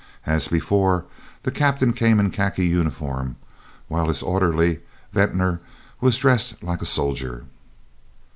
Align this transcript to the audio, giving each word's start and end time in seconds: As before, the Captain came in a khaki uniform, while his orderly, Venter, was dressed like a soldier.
As 0.25 0.47
before, 0.47 1.05
the 1.43 1.51
Captain 1.51 1.93
came 1.93 2.19
in 2.19 2.25
a 2.25 2.29
khaki 2.31 2.65
uniform, 2.65 3.35
while 3.87 4.07
his 4.07 4.23
orderly, 4.23 4.79
Venter, 5.13 5.61
was 5.99 6.17
dressed 6.17 6.63
like 6.63 6.81
a 6.81 6.85
soldier. 6.89 7.45